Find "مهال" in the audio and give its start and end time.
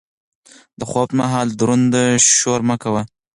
1.19-1.47